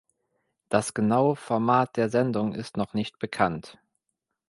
Das 0.69 0.95
genaue 0.95 1.35
Format 1.35 1.95
der 1.95 2.09
Sendung 2.09 2.55
ist 2.55 2.75
noch 2.75 2.95
nicht 2.95 3.19
bekannt. 3.19 3.77